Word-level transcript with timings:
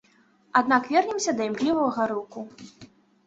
Аднак 0.59 0.87
вернемся 0.95 1.31
да 1.41 1.45
імклівага 1.49 2.09
рыўку. 2.13 2.39